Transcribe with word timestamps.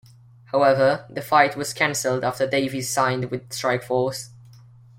However, 0.45 1.05
the 1.11 1.21
fight 1.21 1.55
was 1.55 1.73
cancelled 1.73 2.23
after 2.23 2.47
Davis 2.49 2.89
signed 2.89 3.29
with 3.29 3.47
Strikeforce. 3.49 4.29